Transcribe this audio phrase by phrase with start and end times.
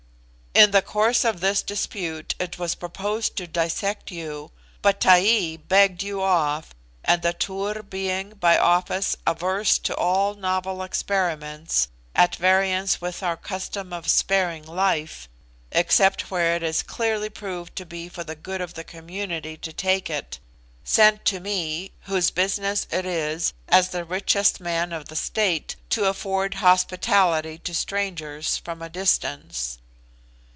[0.53, 6.03] "In the course of this dispute it was proposed to dissect you; but Taee begged
[6.03, 12.99] you off, and the Tur being, by office, averse to all novel experiments at variance
[12.99, 15.29] with our custom of sparing life,
[15.71, 19.71] except where it is clearly proved to be for the good of the community to
[19.71, 20.37] take it,
[20.83, 26.05] sent to me, whose business it is, as the richest man of the state, to
[26.09, 29.77] afford hospitality to strangers from a distance.